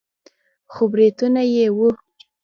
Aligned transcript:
خو 0.73 0.83
برېتونه 0.93 1.41
يې 1.53 1.65
وو. 1.77 1.89